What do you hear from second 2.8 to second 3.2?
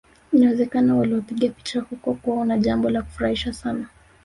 la